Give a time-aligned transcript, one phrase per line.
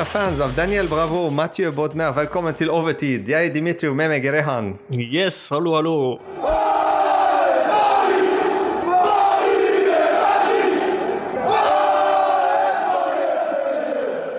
[0.00, 3.26] Kjære fans av Daniel Bravo Mathieu Bodmer, velkommen til Overtid.
[3.28, 4.70] Jeg Dimitri, og med meg er Rehan.
[4.96, 5.96] Yes, hallo, hallo.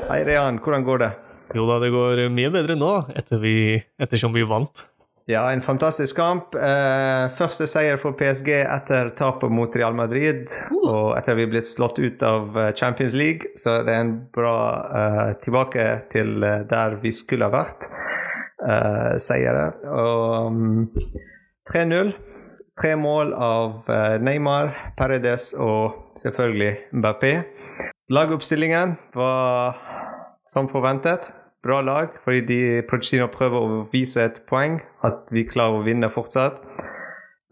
[0.09, 0.57] Hei, Rehan.
[0.57, 1.11] Hvordan går det?
[1.53, 3.53] Jo da, det går mye bedre nå, etter vi,
[4.01, 4.87] ettersom vi vant.
[5.29, 6.55] Ja, en fantastisk kamp.
[6.55, 10.49] Uh, første seier for PSG etter tapet mot Real Madrid.
[10.81, 14.15] Og etter vi er blitt slått ut av eh, Champions League, så det er en
[14.33, 17.87] bra uh, tilbake til der vi skulle ha vært.
[18.61, 19.69] Uh, seiere.
[19.85, 20.89] Og um,
[21.69, 22.13] 3-0.
[22.81, 23.89] Tre mål av
[24.23, 27.33] Neymar, Paredes og selvfølgelig Mbappé.
[28.09, 29.77] Lagoppstillingen var
[30.49, 31.29] som forventet.
[31.61, 36.09] Bra lag, fordi de Pochettino prøver å vise et poeng, at vi klarer å vinne
[36.09, 36.57] fortsatt.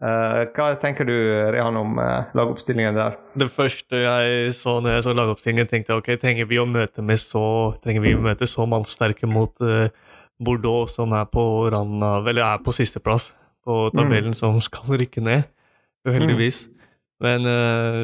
[0.00, 1.14] Uh, hva tenker du,
[1.52, 3.18] Rehan, om uh, lagoppstillingen der?
[3.38, 7.04] Det første jeg så når jeg så lagoppstillingen, tenkte jeg ok, trenger vi å møte
[7.04, 7.44] med så
[7.84, 9.92] trenger vi å møte så mannsterke mot uh,
[10.40, 13.34] Bordeaux, som er på randen av Eller er på sisteplass
[13.68, 15.44] på tabellen, som skal rykke ned,
[16.08, 16.64] uheldigvis.
[17.20, 17.96] Men eh,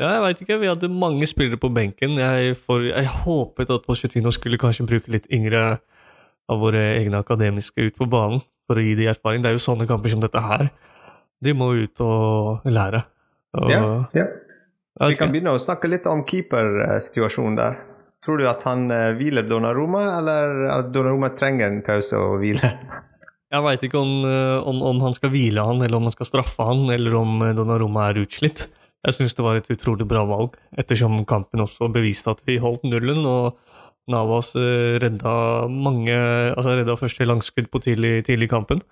[0.00, 0.58] ja, jeg veit ikke.
[0.62, 2.16] Vi hadde mange spillere på benken.
[2.18, 5.78] Jeg, for, jeg håpet at Pochettino skulle kanskje bruke litt yngre
[6.50, 9.44] av våre egne akademiske ut på banen for å gi de erfaring.
[9.44, 10.68] Det er jo sånne kamper som dette her.
[11.44, 13.04] De må ut og lære.
[13.60, 13.84] Og, Ja,
[14.16, 14.28] ja.
[15.08, 17.80] Vi kan begynne å snakke litt om keepersituasjonen der.
[18.24, 22.70] Tror du at han uh, hviler Donnarumma, eller at Donnarumma trenger en pause og hvile?
[23.52, 26.28] Jeg veit ikke om, eh, om, om han skal hvile han, eller om han skal
[26.30, 28.66] straffe han, eller om eh, Donnarumma er utslitt.
[29.04, 32.86] Jeg syns det var et utrolig bra valg, ettersom kampen også beviste at vi holdt
[32.88, 33.60] nullen, og
[34.10, 38.82] Navas eh, redda mange Altså redda første langskudd på tidlig, tidlig kampen.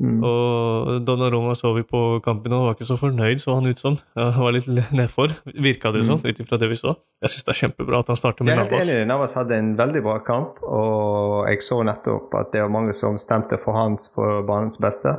[0.00, 0.22] Mm.
[0.24, 3.98] Og Donnarumma så vi på kampen og var ikke så fornøyd, så han ut som.
[4.16, 6.94] Han var litt nedfor, virka det som, ut ifra det vi så.
[7.20, 8.94] Jeg syns det er kjempebra at han starter Jeg med er helt Navas.
[8.94, 9.08] enig.
[9.10, 13.20] Navas hadde en veldig bra kamp, og jeg så nettopp at det var mange som
[13.20, 15.12] stemte for hans for banens beste.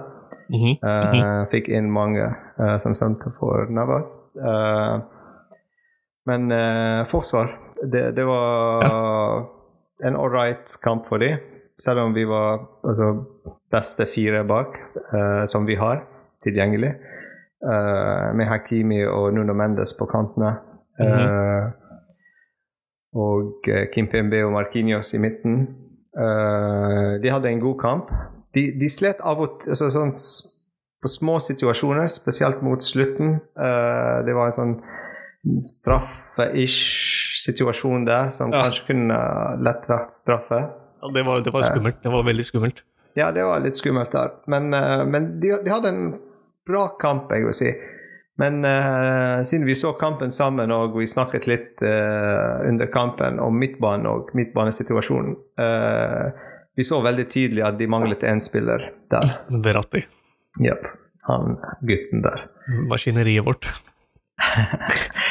[0.49, 0.73] Mhm.
[0.81, 2.25] Eh, Fikk inn mange
[2.59, 4.15] uh, som stemte for Navas.
[4.35, 5.05] Uh,
[6.25, 6.51] men
[7.09, 7.49] forsvar,
[7.81, 8.83] det, det var
[10.05, 11.37] en all right kamp for dem.
[11.81, 13.07] Selv om vi var altså,
[13.73, 14.75] beste fire bak,
[15.13, 16.03] uh, som vi har
[16.43, 16.93] tilgjengelig.
[17.65, 20.55] uh, med Hakimi og Nuno Mendes på kantene.
[21.01, 21.67] Eh,
[23.17, 25.63] og eh, Kim Pembe og Marquinhos i midten.
[27.23, 28.11] De hadde en god kamp.
[28.53, 30.11] De, de slet av og til altså, sånn,
[31.01, 33.39] på små situasjoner, spesielt mot slutten.
[34.27, 34.75] Det var en sånn
[35.65, 38.65] straffe-ish situasjon der, som Ja.
[38.67, 39.17] kanskje kunne
[39.65, 40.61] lett vært straffe.
[41.01, 42.03] Ja, det, var, det var skummelt.
[42.03, 42.83] Det var veldig skummelt.
[43.17, 44.35] Ja, det var litt skummelt der.
[44.51, 46.05] Men, eh, men de, de hadde en
[46.67, 47.73] bra kamp, jeg vil si.
[48.41, 53.59] Men uh, siden vi så kampen sammen og vi snakket litt uh, under kampen om
[53.59, 56.31] midtbanen og midtbanesituasjonen uh,
[56.79, 59.35] Vi så veldig tydelig at de manglet én spiller der.
[59.51, 60.05] Verratti.
[60.63, 60.87] Jepp.
[61.27, 62.47] Han gutten der.
[62.89, 63.67] Maskineriet vårt.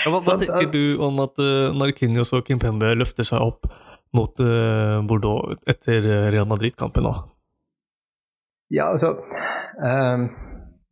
[0.05, 3.73] Hva, hva tenker du om at uh, Markinios og Kimpembe løfter seg opp
[4.17, 7.27] mot uh, Bordeaux etter eh, Real Madrid-kampen òg?
[8.71, 9.17] Ja, altså
[9.83, 10.29] um,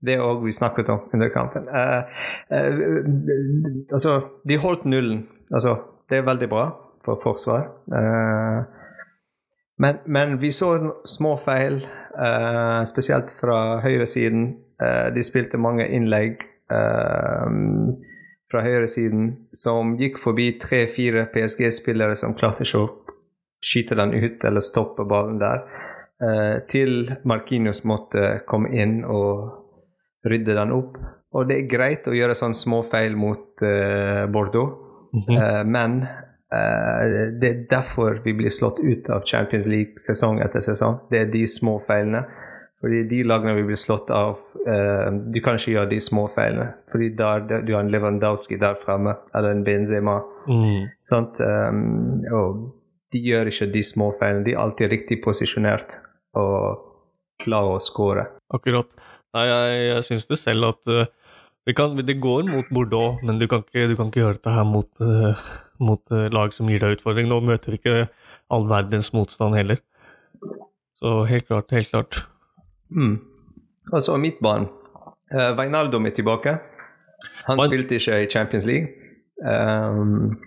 [0.03, 1.67] Det òg vi snakket om under kampen.
[1.67, 2.03] Uh,
[2.55, 5.27] uh, altså, de holdt nullen.
[5.51, 5.77] Altså,
[6.11, 6.69] det er veldig bra
[7.05, 7.69] for forsvar.
[7.99, 8.62] Eh,
[9.79, 11.81] men, men vi så små feil,
[12.19, 14.56] eh, spesielt fra høyresiden.
[14.79, 17.47] Uh, de spilte mange innlegg eh,
[18.50, 22.88] fra høyresiden som gikk forbi tre-fire PSG-spillere som klarte ikke å
[23.64, 25.64] skyte den ut eller stoppe ballen der
[26.22, 29.50] eh, til Marquinhos måtte komme inn og
[30.28, 30.97] rydde den opp.
[31.37, 35.37] Og det er greit å gjøre sånne små feil mot eh, Bordeaux, Mhm.
[35.41, 36.00] eh, men
[36.48, 40.98] det er derfor vi blir slått ut av Champions League sesong etter sesong.
[41.10, 42.22] Det er de små feilene.
[42.78, 44.38] Fordi de lagene vi blir slått av,
[44.70, 46.69] eh, du kan ikke gjøre de små feilene.
[46.93, 50.20] Fordi der, der, du har en Lewandowski der fremme, eller en Benzema.
[50.47, 50.87] Mm.
[51.11, 51.81] Um,
[52.38, 52.61] og
[53.12, 54.47] de gjør ikke de små feilene.
[54.47, 55.99] De er alltid riktig posisjonert
[56.38, 56.85] og
[57.43, 58.29] klarer å score.
[58.55, 58.91] Akkurat.
[59.35, 61.05] Nei, jeg, jeg syns det selv at uh,
[61.69, 64.55] vi kan, det går mot Bordeaux, men du kan ikke, du kan ikke gjøre dette
[64.55, 65.44] her mot, uh,
[65.82, 67.26] mot uh, lag som gir deg utfordring.
[67.29, 68.00] Nå møter vi ikke
[68.55, 69.82] all verdens motstand heller.
[71.02, 72.23] Så helt klart, helt klart.
[72.94, 73.19] Mm.
[73.93, 74.69] Og så midtbanen.
[75.35, 76.55] Uh, Wijnaldum er tilbake.
[77.49, 78.88] Han Hva- spilte ikke i Champions League.
[79.44, 80.38] Um,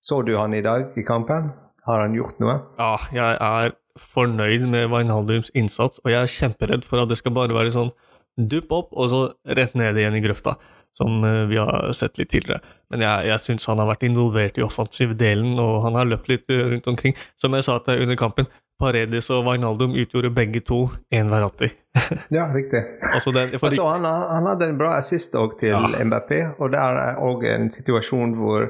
[0.00, 1.50] så du han i dag i kampen?
[1.86, 2.58] Har han gjort noe?
[2.78, 7.32] Ja, jeg er fornøyd med Wijnaldums innsats, og jeg er kjemperedd for at det skal
[7.36, 7.92] bare være sånn
[8.36, 9.20] dupp opp, og så
[9.56, 10.56] rett ned igjen i grøfta.
[10.96, 12.60] Som eh, vi har sett litt tidligere.
[12.90, 16.46] Men jeg, jeg syns han har vært involvert i offensiv-delen, og han har løpt litt
[16.52, 17.16] eh, rundt omkring.
[17.40, 20.82] Som jeg sa til deg under kampen, Paredes og Wijnaldum utgjorde begge to
[21.14, 21.70] én Verratti.
[22.36, 22.82] ja, riktig.
[23.14, 25.80] altså den, altså, han, han, hadde en bra assist òg til ja.
[26.04, 28.68] MBP, og det er òg en situasjon hvor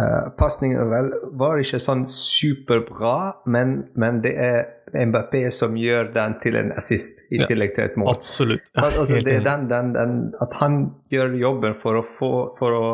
[0.00, 0.92] uh, pasningen
[1.38, 4.58] var ikke sånn superbra, men, men det er
[4.94, 8.14] MBP som gjør den til en assist, i tillegg til et mål.
[8.16, 8.64] Absolutt.
[8.80, 10.80] Altså, det er den, den, den, at han
[11.12, 12.88] gjør jobben for å få, for å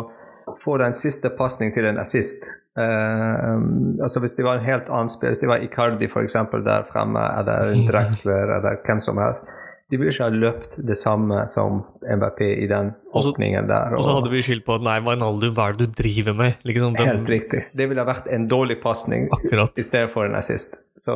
[0.61, 2.49] få den siste pasning til en assist.
[2.75, 3.61] Uh,
[4.03, 6.89] altså Hvis det var en helt annen spiller, hvis det var Icardi for eksempel, der
[6.91, 9.47] fremme, eller Drexler eller hvem som helst
[9.95, 13.93] de burde ikke ha løpt det samme som MBP i den åpningen der.
[13.95, 16.35] Og, og, så hadde vi skyldt på at nei, Wijnaldum, hva er det du driver
[16.41, 16.57] med?
[16.67, 17.11] Liksom, den...
[17.13, 17.61] Helt riktig.
[17.79, 20.81] Det ville ha vært en dårlig pasning i stedet for en assist.
[20.99, 21.15] Så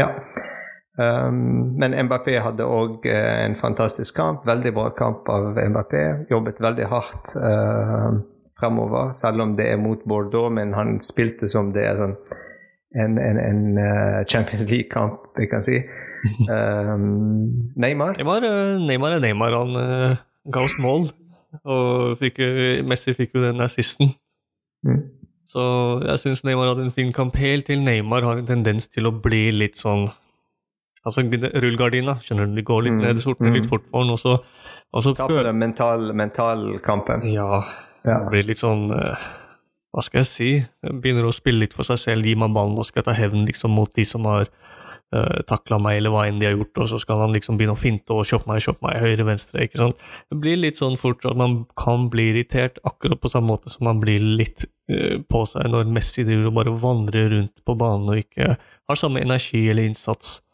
[0.00, 0.08] ja.
[0.98, 4.42] Um, men MBP hadde òg uh, en fantastisk kamp.
[4.50, 5.94] Veldig bra kamp av MBP.
[6.34, 8.18] Jobbet veldig hardt uh,
[8.58, 12.18] fremover, selv om det er mot Bordeaux, men han spilte som det er sånn
[12.94, 15.82] en, en, en uh, Champions League-kamp, vi kan si.
[16.48, 18.16] Um, Neymar?
[18.16, 18.46] Neymar?
[18.48, 19.56] Eh, Neymar er Neymar.
[19.58, 20.16] Han uh,
[20.52, 21.10] ga oss mål.
[21.64, 22.40] Og fikk,
[22.88, 24.12] Messi fikk jo den assisten.
[24.84, 25.02] Mm.
[25.48, 25.62] Så
[26.04, 29.14] jeg syns Neymar hadde en fin kamp, helt til Neymar har en tendens til å
[29.24, 30.08] bli litt sånn
[31.06, 33.04] Altså rullegardina, skjønner du, de går litt mm.
[33.06, 33.54] ned, sortner mm.
[33.54, 34.34] litt fort for den, og så,
[34.92, 37.22] og så Taper den mental, mentalkampen.
[37.30, 37.62] Ja,
[38.02, 38.18] ja.
[38.18, 39.28] Det blir litt sånn uh,
[39.98, 40.48] Hva skal jeg si?
[41.02, 43.72] Begynner å spille litt for seg selv, gi meg ballen og skal ta hevn liksom,
[43.74, 46.90] mot de som har uh, eh, takla meg, eller hva enn de har gjort, og
[46.92, 49.80] så skal han liksom begynne å finte og kjøpe meg, kjøpe meg, høyre, venstre, ikke
[49.80, 50.04] sant.
[50.30, 53.88] Det blir litt sånn fort at man kan bli irritert, akkurat på samme måte som
[53.88, 58.12] man blir litt uh, på seg når Messi driver og bare vandrer rundt på banen
[58.12, 60.44] og ikke har samme energi eller innsats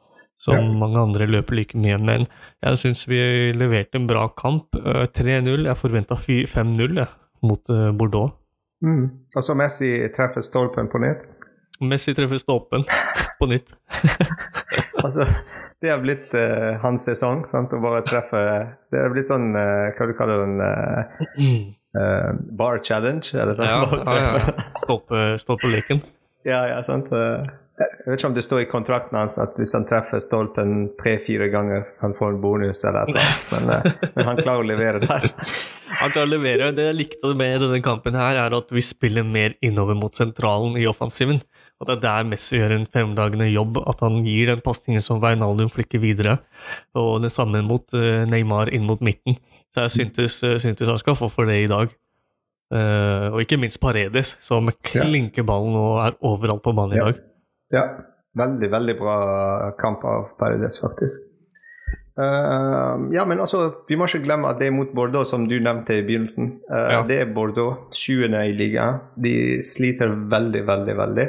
[0.41, 0.63] som ja.
[0.81, 1.99] mange andre løper like mye.
[2.01, 2.25] Men
[2.65, 3.21] jeg syns vi
[3.53, 4.73] leverte en bra kamp.
[4.81, 5.69] Uh, eh, 3-0.
[5.69, 7.05] Jeg forventa 5-0
[7.45, 8.33] mot Bordeaux.
[8.85, 9.05] Mm.
[9.37, 11.25] Og så Messi treffer stolpen på nytt?
[11.85, 12.85] Messi treffer stolpen
[13.41, 13.73] på nytt.
[15.05, 15.27] altså,
[15.83, 17.73] det har blitt uh, hans sesong, sant?
[17.75, 18.41] å bare treffe
[18.93, 23.35] Det har blitt sånn uh, Hva du kaller den uh, Bar challenge?
[23.35, 23.69] Eller sånn?
[23.69, 24.55] Ja, ja, ja.
[24.85, 26.01] Stolpe, stolpeleken.
[26.47, 27.11] ja, ja, sant.
[27.75, 31.49] Jeg vet ikke om det står i kontrakten hans at hvis han treffer stolpen tre-fire
[31.51, 35.01] ganger, han får en bonus eller et eller annet, men, men han klarer å levere
[35.03, 35.27] der.
[35.95, 36.73] Han klarer å levere.
[36.75, 40.75] Det jeg likte med denne kampen, her er at vi spiller mer innover mot sentralen
[40.81, 41.39] i offensiven.
[41.79, 45.21] Og det er der Messi gjør en fremragende jobb, at han gir den pasningen som
[45.23, 46.39] Wijnaldum flikker videre,
[46.99, 49.39] og det samme mot eh, Neymar inn mot midten.
[49.75, 51.95] Så jeg syntes, eh, syntes han skal få for det i dag.
[52.75, 57.21] Uh, og ikke minst Paredes, som klinker ballen og er overalt på banen i dag.
[57.21, 57.34] Ja,
[58.35, 59.17] veldig, veldig bra
[59.79, 61.31] kamp av Paredes, faktisk.
[62.15, 65.57] Uh, ja, men altså, vi må ikke glemme at det er mot Bordeaux, som du
[65.59, 66.53] nevnte i begynnelsen.
[66.69, 67.03] Uh, ja.
[67.09, 68.31] Det er Bordeaux, 20.
[68.39, 69.01] i ligaen.
[69.19, 69.35] De
[69.67, 71.29] sliter veldig, veldig, veldig.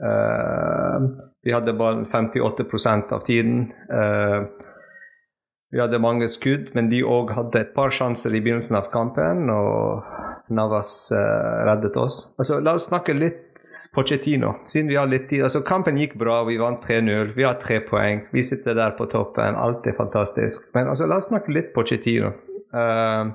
[0.00, 1.08] Uh,
[1.44, 3.68] vi hadde bare 58% av tiden.
[5.70, 9.46] vi hadde mange skudd, men de òg hadde et par sjanser i begynnelsen av kampen,
[9.52, 10.02] og
[10.50, 12.32] Navas reddet oss.
[12.34, 13.45] Altså, la oss snakke litt
[13.94, 15.42] Pochettino, siden vi har litt tid.
[15.46, 18.26] Altså, kampen gikk bra, vi vant 3-0, vi har tre poeng.
[18.32, 20.68] Vi sitter der på toppen, alt er fantastisk.
[20.74, 22.32] Men altså, la oss snakke litt Pochettino.
[22.74, 23.32] Uh,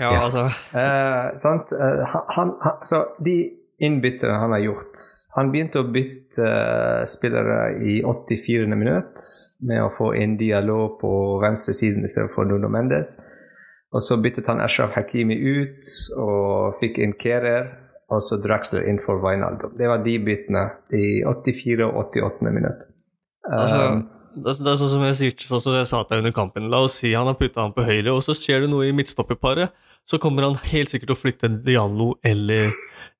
[0.00, 1.72] ja, ja, altså uh, Sant?
[1.76, 3.36] Uh, han, han, altså, de
[3.80, 5.02] innbytterne han har gjort
[5.36, 6.48] Han begynte å bytte
[7.08, 8.66] spillere i 84.
[8.74, 9.22] minutt
[9.68, 13.16] med å få inn Dialog på venstre siden istedenfor Nuno Mendes.
[13.90, 17.72] Og så byttet han Ashraf Hakimi ut og fikk inn Kerer.
[18.10, 19.76] Og så Draxler inn for Wijnaldum.
[19.78, 22.88] Det var de byttene i 84 og 88 minutt.
[23.46, 24.00] Altså, um,
[24.34, 26.66] det, er sånn som jeg, sier, sånn som jeg sa til deg under kampen.
[26.72, 28.96] La oss si han har putta han på høyre, og så skjer det noe i
[28.96, 29.70] midtstopperparet.
[30.10, 32.66] Så kommer han helt sikkert til å flytte Diallo eller,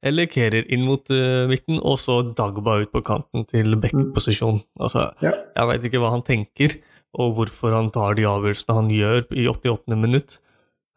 [0.03, 4.63] eller Kerer inn mot uh, midten, og så Dagba ut på kanten til back-posisjon.
[4.83, 5.37] Altså, ja.
[5.55, 6.81] Jeg veit ikke hva han tenker,
[7.15, 9.99] og hvorfor han tar de avgjørelsene han gjør i 88.
[9.99, 10.41] minutt.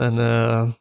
[0.01, 0.73] Men uh,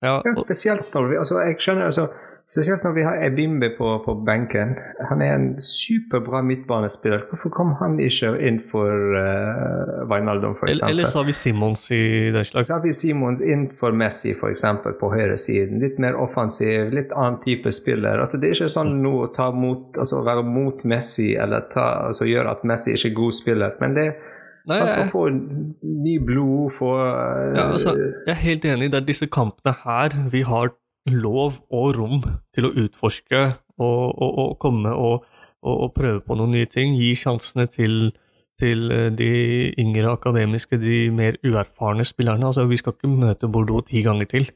[0.00, 0.22] ja.
[0.24, 0.34] ja.
[0.34, 2.06] Spesielt når vi altså, jeg skjønner, altså,
[2.50, 4.72] spesielt når vi har Ebimbe på, på benken.
[5.10, 7.26] Han er en superbra midtbanespiller.
[7.28, 10.80] Hvorfor kom han ikke inn for uh, Wijnaldum, f.eks.?
[10.80, 12.00] Eller, eller vi Simons i
[12.34, 12.72] den slags?
[12.84, 14.64] vi Simons inn for Messi, f.eks.,
[15.00, 15.78] på høyresiden.
[15.84, 18.24] Litt mer offensiv, litt annen type spiller.
[18.24, 21.86] Altså, det er ikke sånn nå å ta mot, altså, være mot Messi eller ta,
[22.08, 23.80] altså, gjøre at Messi ikke er god spiller.
[23.84, 24.29] men det er
[24.68, 28.90] Nei, jeg, få ny blod, få ja, altså, Jeg er helt enig.
[28.92, 30.74] Det er disse kampene her vi har
[31.08, 32.24] lov og rom
[32.54, 33.40] til å utforske
[33.80, 35.24] og, og, og komme og,
[35.64, 36.98] og, prøve på noen nye ting.
[37.00, 38.12] Gi sjansene til,
[38.60, 39.32] til eh, de
[39.80, 42.50] yngre akademiske, de mer uerfarne spillerne.
[42.50, 44.50] Altså, vi skal ikke møte Bordeaux ti ganger til.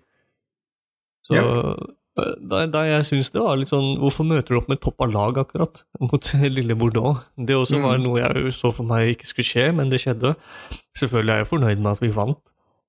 [1.25, 4.79] Så eh, da, da jeg syns det var litt sånn Hvorfor møter du opp med
[4.85, 7.23] topp av lag, akkurat, mot lille Bordeaux?
[7.37, 8.05] Det også var Mm.
[8.07, 10.35] noe jeg så for meg ikke skulle skje, men det skjedde.
[10.97, 12.39] Selvfølgelig er jeg fornøyd med at vi vant.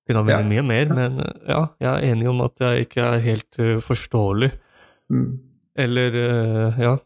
[0.06, 0.62] Kunne ha vunnet Ja.
[0.62, 3.80] mye mer, men eh, ja, jeg er enig om at jeg ikke er helt uh,
[3.82, 4.52] forståelig.
[5.10, 5.26] Mm.
[5.76, 6.96] Eller, uh, ja,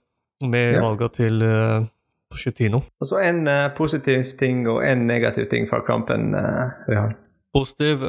[0.44, 0.82] med Ja.
[0.84, 1.86] valga til uh,
[2.30, 2.82] Pochettino.
[3.00, 6.34] Og så en eh, positiv ting og en negativ ting fra kampen.
[6.34, 7.08] Uh, Ja
[7.56, 8.04] Positiv.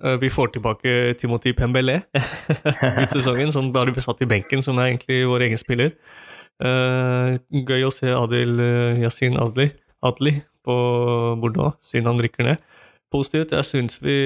[0.00, 2.00] Eh, eh, vi får tilbake Timothy Pembele
[3.02, 5.94] ut sesongen, som bare ble satt i benken, som er egentlig vår egen spiller.
[6.60, 7.36] Eh,
[7.68, 9.70] gøy å se Adil uh, Yasin Adli,
[10.04, 10.74] Adli på
[11.40, 12.66] Bordeaux, siden han rykker ned.
[13.10, 13.54] Positivt.
[13.56, 14.16] Jeg syns vi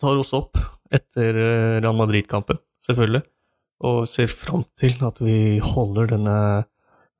[0.00, 0.58] tar oss opp
[0.92, 3.22] etter eh, Real Madrid-kampen, selvfølgelig.
[3.86, 6.36] Og ser fram til at vi holder denne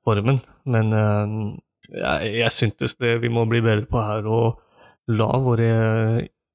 [0.03, 0.41] formen.
[0.67, 1.37] Men eh,
[1.93, 4.41] jeg, jeg syntes det vi må bli bedre på her, å
[5.11, 5.71] la våre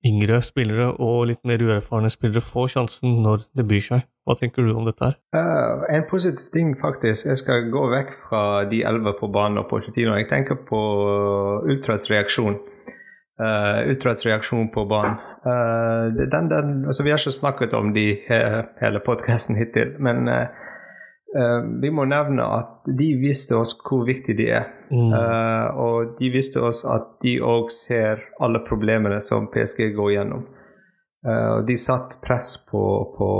[0.06, 4.06] yngre spillere og litt mer uerfarne spillere får sjansen når det byr seg.
[4.28, 5.16] Hva tenker du om dette her?
[5.34, 7.26] Uh, en positiv ting, faktisk.
[7.30, 10.14] Jeg skal gå vekk fra de elleve på banen og Pochettino.
[10.18, 10.80] Jeg tenker på
[11.64, 12.58] Ultras reaksjon.
[13.38, 15.16] Uh, Ultras reaksjon på banen.
[15.46, 18.40] Uh, den, den, altså vi har ikke snakket om de he
[18.82, 20.67] hele podkasten hittil, men eh, eh,
[21.82, 24.70] vi må nevne at de viste oss hvor viktig de er.
[24.90, 25.12] Mm.
[25.12, 30.46] Eh, og de viste oss at de òg ser alle problemene som PSG går gjennom.
[31.26, 32.82] Eh, og de satt press på,
[33.16, 33.30] på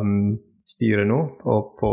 [0.00, 1.92] um, styret nå, og på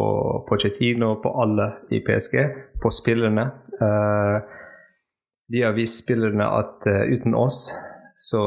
[0.49, 2.37] Pochettino og på alle i PSG,
[2.81, 3.49] på spillerne.
[3.81, 4.39] Uh,
[5.51, 7.67] de har vist spillerne at uh, uten oss,
[8.15, 8.43] så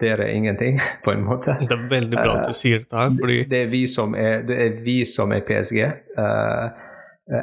[0.00, 1.56] dere er ingenting, på en måte.
[1.60, 4.42] Det er veldig bra at du sier dette her, fordi Det er vi som er,
[4.48, 5.78] det er, vi som er PSG.
[6.20, 6.66] Eh,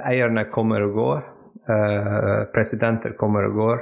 [0.10, 1.24] eierne kommer og går.
[1.70, 3.82] eh, presidenter kommer og går.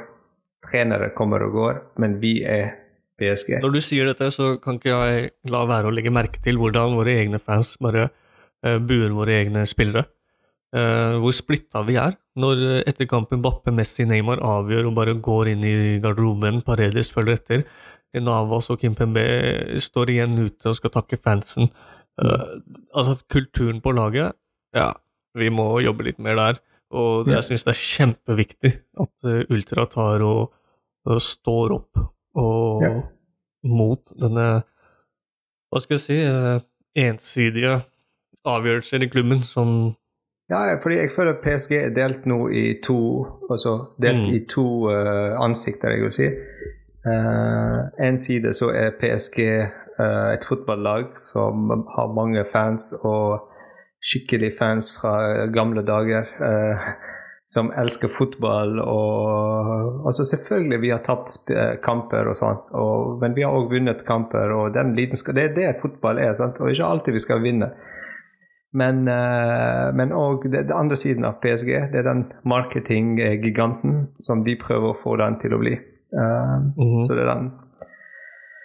[0.71, 1.81] Trenere kommer og går.
[1.97, 2.71] Men vi er
[3.21, 3.59] PSG.
[3.61, 6.95] når du sier dette, så kan ikke jeg la være å legge merke til hvordan
[6.97, 8.09] våre egne fans bare
[8.61, 10.05] buer våre egne spillere.
[10.71, 12.13] Eh, hvor splitta vi er.
[12.39, 15.73] Når eh, etter kampen Bappe, Messi, Neymar avgjør og bare går inn i
[16.03, 17.65] garderoben, Paredes følger etter.
[18.15, 19.21] Navas og Kimpembe
[19.79, 21.67] står igjen ute og skal takke fansen.
[22.19, 22.47] Eh,
[22.95, 24.35] altså, kulturen på laget
[24.75, 24.93] Ja,
[25.35, 26.61] vi må jobbe litt mer der.
[26.91, 30.51] Og det, jeg syns det er kjempeviktig at Ultra tar og,
[31.07, 32.01] og står opp
[32.39, 32.91] og Ja.
[33.67, 34.63] mot denne
[35.71, 36.59] Hva skal jeg si uh,
[36.99, 37.77] ensidige
[38.47, 39.95] avgjørelser i klubben som
[40.51, 42.97] Ja, fordi jeg føler PSG er delt nå i to
[43.51, 44.33] Altså delt Mm.
[44.35, 46.27] i to uh, ansikter, jeg vil si.
[47.05, 49.39] Uh, en side så er PSG
[49.99, 53.47] uh, et fotballag som har mange fans, og
[54.03, 56.27] skikkelig fans fra gamle dager.
[56.39, 56.91] Uh,
[57.51, 62.61] som elsker fotball og altså Selvfølgelig vi har tapt eh, kamper og sånn,
[63.19, 64.53] men vi har òg vunnet kamper.
[64.55, 66.61] og den lidenskap, Det er det fotball er, sant?
[66.61, 67.67] og ikke alltid vi skal vinne.
[68.73, 70.13] Men, eh, men
[70.51, 75.17] det, det andre siden av PSG, det er den marketinggiganten som de prøver å få
[75.19, 75.73] den til å bli.
[75.73, 77.07] Eh, Mhm.
[77.07, 77.51] Så det er den.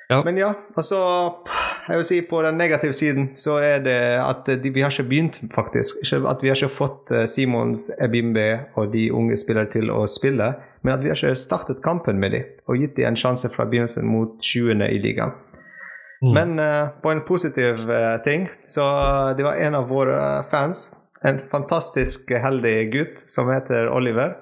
[0.08, 0.22] Ja.
[0.24, 0.96] Men ja, altså
[1.88, 5.08] Jeg vil si på den negative siden så er det at de, vi har ikke
[5.08, 5.96] begynt, faktisk.
[6.02, 10.04] Ikke at vi har ikke fått eh, Simons, Ebimbe og de unge spillere til å
[10.06, 13.48] spille, men at vi har ikke startet kampen med dem og gitt dem en sjanse
[13.54, 14.82] fra begynnelsen mot 20.
[14.90, 15.30] i ligaen.
[16.22, 16.32] Mm.
[16.32, 18.84] Men uh, på en positiv uh, ting, så
[19.36, 20.88] det var en av våre fans,
[21.22, 24.36] en fantastisk heldig gutt som heter Oliver.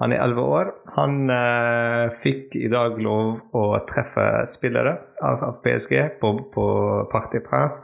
[0.00, 0.70] Han er 11 år.
[0.96, 6.66] Han uh, fikk i dag lov å treffe spillere av, av PSG på, på
[7.12, 7.80] Parc des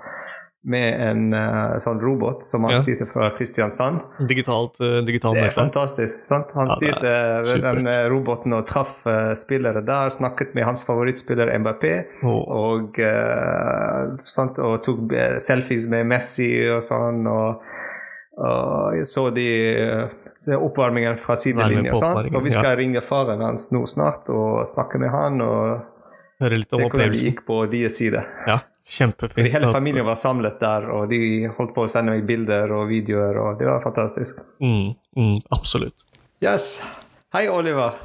[0.66, 2.80] med en uh, sånn robot som han Ja.
[2.80, 4.00] styrte fra Kristiansand.
[4.26, 6.24] Digitalt, uh, digitalt Det er fantastisk.
[6.26, 6.50] sant?
[6.58, 7.12] Han Ja, styrte
[7.46, 10.10] ved den eh, roboten og traff uh, spillere der.
[10.10, 11.94] Snakket med hans favorittspiller Mbappé.
[12.24, 14.58] Og, Og, eh, sant?
[14.58, 17.22] og tok eh, selfies med Messi og sånn.
[17.30, 17.62] Og,
[18.38, 19.48] og så de
[19.80, 20.06] eh,
[20.36, 21.94] så oppvarmingen fra sidelinja.
[21.96, 22.28] sant?
[22.34, 25.80] Og vi skal ringe faren hans nå snart og snakke med han og
[26.42, 28.20] høre litt om se hvordan det gikk på deres side.
[28.46, 29.48] Ja, kjempefint.
[29.52, 33.40] Hele familien var samlet der, og de holdt på å sende meg bilder og videoer,
[33.42, 34.42] og det var fantastisk.
[34.62, 36.06] Mm, mm, absolutt.
[36.42, 36.76] Yes.
[37.34, 37.98] Hei, Oliver.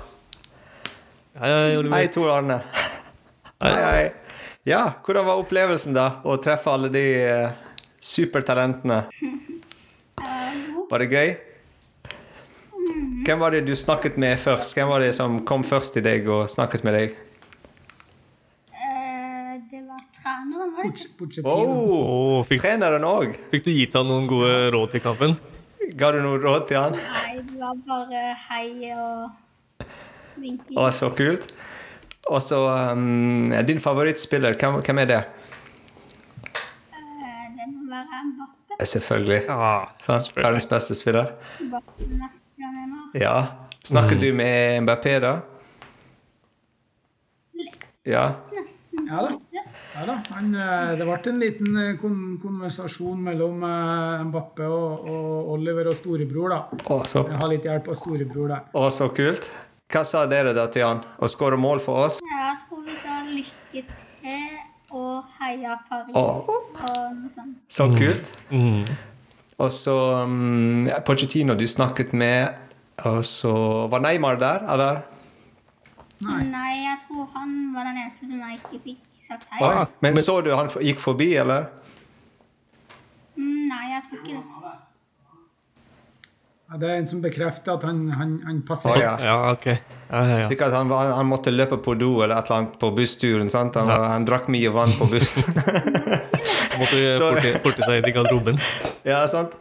[1.38, 1.96] Hei, hei, Oliver.
[1.98, 2.62] Hei, Tor Arne.
[3.62, 4.10] Hei, hei.
[4.64, 6.08] Ja, hvordan var opplevelsen, da?
[6.26, 7.72] Å treffe alle de uh,
[8.02, 9.04] supertalentene?
[10.92, 11.32] Var det gøy?
[13.26, 14.74] Hvem var det du snakket med først?
[14.76, 17.16] Hvem var det som kom først til deg og snakket med deg?
[18.74, 20.90] Eh, det var treneren, var det ikke?
[21.17, 21.55] Pochettino.
[21.55, 23.36] Oh, fikk, treneren òg!
[23.51, 25.36] fikk du gitt han noen gode råd til kampen?
[26.00, 26.96] Ga du noe råd til han?
[26.96, 29.88] Nei, det var bare hei og
[30.39, 30.77] vinking.
[30.79, 31.50] Å, så kult.
[32.31, 32.60] Og så
[32.96, 35.22] um, din favorittspiller, hvem, hvem er det?
[36.96, 38.58] Eh, Det må være Mbappe.
[38.88, 39.41] Selvfølgelig.
[39.50, 40.31] Ja, Sant?
[40.38, 41.34] Verdens beste spiller.
[43.17, 43.36] Ja.
[43.86, 45.34] Snakker du med Mbappé, da?
[48.08, 48.24] Ja.
[48.55, 49.05] Nesten.
[49.12, 49.36] Ja da.
[49.95, 50.15] Ja da.
[50.29, 55.91] Han, eh, det ble en liten eh, kon konversasjon mellom eh, Mbappe og, og Oliver
[55.91, 56.62] og storebror, da.
[56.88, 58.65] Å, så, Jeg har litt hjelp av storebror der.
[58.71, 59.50] å, så kult.
[59.91, 61.01] Hva sa dere da til han?
[61.19, 62.21] Å skåre mål for oss?
[62.24, 64.60] Jeg tror vi sa lykke til
[64.91, 66.48] og heia Paris Åh.
[66.51, 66.79] og
[67.15, 67.60] noe sånt.
[67.71, 68.31] Så kult.
[68.51, 68.88] Mm.
[69.62, 72.55] Og så um, Pochettino du snakket med,
[73.07, 73.51] og så
[73.91, 75.03] Var Neymar der, eller?
[76.28, 76.44] Nei.
[76.51, 79.62] Nei, jeg tror han var den eneste som jeg ikke fikk sagt hei.
[79.68, 81.70] Ah, Men så du han gikk forbi, eller?
[83.42, 84.78] Nei, jeg tror ikke det.
[86.72, 88.96] Ja, det er en som bekrefter at han, han, han passer.
[89.01, 89.16] ja.
[89.20, 89.66] Ja, ok.
[89.68, 90.44] Ja, ja, ja.
[90.48, 93.50] Sikkert han, var, han måtte løpe på do eller et eller annet på bussturen.
[93.51, 93.75] sant?
[93.75, 95.44] Han, drakk mye vann på bussen.
[96.80, 98.62] Måtte Så- forte, forte seg til garderoben.
[99.04, 99.58] ja, sant?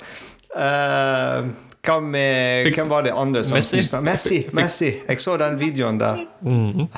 [0.54, 1.50] Eh,
[1.86, 3.78] hva med Fikk- Hvem var det andre som Messi?
[3.80, 4.00] snuste?
[4.04, 4.40] Messi!
[4.52, 4.90] Messi!
[5.08, 6.26] Jeg så den videoen der.
[6.44, 6.88] Mm.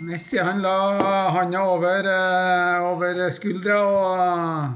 [0.00, 4.74] Messi han la handa over, eh, over skuldra og,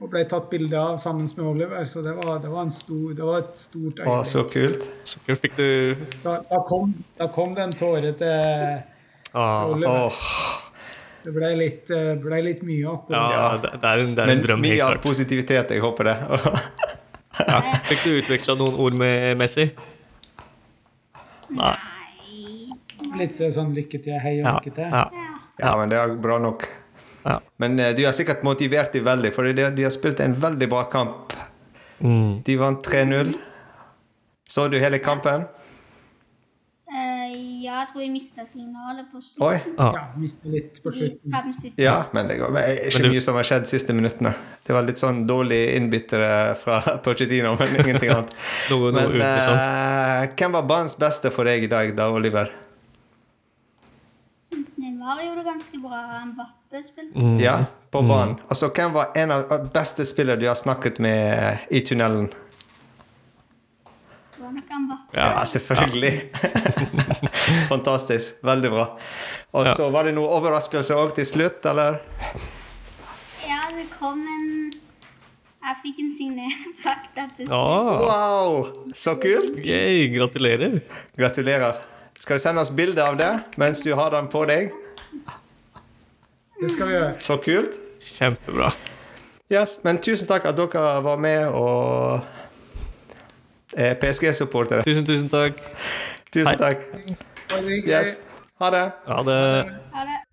[0.00, 1.84] og ble tatt bilde av sammen med Oliver.
[1.88, 4.26] Så det var, det var, en stor, det var et stort Å, øyeblikk.
[4.32, 4.88] så kult.
[5.04, 5.40] Så kult.
[5.44, 8.82] Fikk du Da, da, kom, da kom det en tåre til
[9.32, 10.08] ah, Oliver.
[10.08, 10.60] Oh.
[11.24, 14.38] Det ble litt, eh, ble litt mye Ja, det, det er en, det er Men
[14.38, 15.72] en drøm, mye av positivitet.
[15.72, 16.16] Jeg håper det.
[17.54, 17.60] Ja.
[17.88, 19.68] Fikk du utveksla noen ord med Messi?
[21.54, 21.74] Nei.
[23.18, 24.54] Litt eh, sånn lykke til, hei og Ja.
[24.58, 24.88] lykke til.
[24.90, 25.04] ja.
[25.14, 25.68] Ja.
[25.68, 26.64] ja, men det er bra nok.
[27.24, 27.36] ja.
[27.62, 30.66] Men uh, du har sikkert motivert dem veldig, for de, de har spilt en veldig
[30.72, 31.32] bra kamp.
[32.02, 32.40] Mm.
[32.44, 33.30] De vant 3-0.
[34.50, 35.46] Så du hele kampen?
[37.64, 39.24] Ja, jeg tror jeg mista signalet på Oi.
[39.24, 39.76] slutten.
[39.80, 39.94] Ah.
[39.96, 41.32] Ja, Mistet litt på slutten.
[41.80, 43.92] Ja, men det går men er ikke Men du- mye som har skjedd de siste
[43.96, 44.32] minuttene.
[44.66, 46.28] Det var litt sånn dårlig innbyttere
[46.60, 48.34] fra Pochettino, men ingenting annet.
[48.70, 52.52] Noe, noe Men eh, hvem var banens beste for deg i dag, da, Oliver?
[54.44, 56.02] Syns Neymar gjorde det ganske bra.
[56.34, 57.16] Mbappe spilte.
[57.16, 57.38] Mm.
[57.40, 57.56] Ja,
[57.90, 58.36] på banen.
[58.50, 62.28] Altså, hvem var en av beste spillere du har snakket med i tunnelen?
[62.28, 62.40] Det var nok
[64.33, 64.33] Mbappe.
[65.14, 65.28] Ja.
[65.38, 66.12] Ja, selvfølgelig.
[67.72, 68.34] Fantastisk.
[68.44, 68.86] Veldig bra.
[69.54, 72.00] Og så var det noe overraskelse òg til slutt, eller?
[73.46, 74.48] Ja, det kom en
[75.64, 78.66] Jeg fikk en signert drakt etter Ah, Wow!
[78.94, 79.60] Så kult!
[79.64, 80.80] yay, gratulerer.
[81.16, 81.78] Gratulerer.
[82.20, 83.30] Skal du sende oss bilde av det
[83.60, 84.72] mens du har den på deg?
[86.60, 87.14] Det skal vi gjøre.
[87.20, 87.78] Så kult.
[88.04, 88.70] Kjempebra.
[89.52, 92.24] Yes, men tusen takk at dere var med og
[93.76, 94.84] PSG-supportere.
[94.86, 95.58] Tusen, tusen takk.
[96.34, 96.86] Tusen takk.
[97.86, 98.18] Yes.
[98.62, 98.84] Ha det.
[99.06, 99.40] Ha det.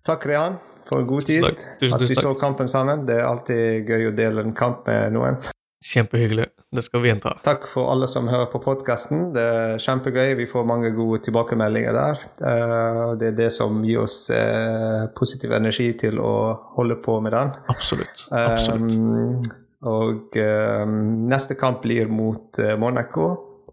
[0.06, 0.56] Takk, Rehan,
[0.88, 1.42] for en god tid.
[1.42, 1.80] Tusen takk.
[1.80, 3.06] Tusen, at vi så kampen sammen.
[3.06, 5.38] Det er alltid gøy å dele en kamp med noen.
[5.82, 6.44] Kjempehyggelig.
[6.72, 7.32] Det skal vi gjenta.
[7.44, 9.32] Takk for alle som hører på podkasten.
[9.34, 10.36] Det er kjempegøy.
[10.38, 12.20] Vi får mange gode tilbakemeldinger der.
[12.38, 16.32] Eh, Det er det som gir oss eh, positiv energi til å
[16.78, 17.50] holde på med den.
[17.74, 18.24] Absolutt.
[18.30, 18.94] Absolutt.
[18.94, 19.42] Um,
[19.82, 20.98] og um,
[21.30, 23.32] neste kamp blir mot uh, Monaco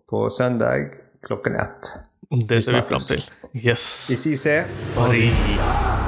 [0.09, 0.95] på søndag
[1.25, 1.93] klokken ett.
[2.49, 3.23] Det ser vi fram til.
[3.53, 4.07] Yes.
[4.11, 4.47] Vi sies.
[4.95, 5.98] Paris.